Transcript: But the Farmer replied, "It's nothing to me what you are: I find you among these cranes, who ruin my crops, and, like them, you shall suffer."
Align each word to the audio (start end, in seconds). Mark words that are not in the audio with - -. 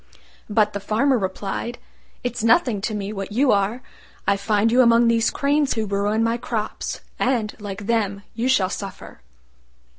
But 0.49 0.73
the 0.73 0.79
Farmer 0.79 1.15
replied, 1.15 1.77
"It's 2.23 2.43
nothing 2.43 2.81
to 2.81 2.95
me 2.95 3.13
what 3.13 3.31
you 3.31 3.51
are: 3.51 3.83
I 4.27 4.35
find 4.35 4.71
you 4.71 4.81
among 4.81 5.07
these 5.07 5.29
cranes, 5.29 5.75
who 5.75 5.85
ruin 5.85 6.23
my 6.23 6.37
crops, 6.37 7.01
and, 7.19 7.55
like 7.59 7.85
them, 7.85 8.23
you 8.33 8.49
shall 8.49 8.71
suffer." 8.71 9.21